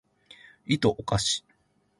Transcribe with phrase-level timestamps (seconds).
[0.65, 1.43] いとをかし